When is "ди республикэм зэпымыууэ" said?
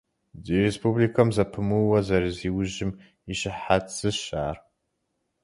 0.43-1.99